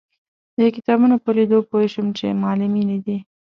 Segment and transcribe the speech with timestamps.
[0.57, 3.17] د کتابونو په لیدو پوی شوم چې معلمینې دي.